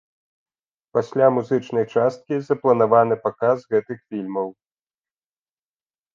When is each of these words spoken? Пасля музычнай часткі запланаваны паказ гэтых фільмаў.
Пасля 0.97 1.27
музычнай 1.35 1.85
часткі 1.97 2.33
запланаваны 2.47 3.15
паказ 3.27 3.57
гэтых 3.75 3.97
фільмаў. 4.09 4.47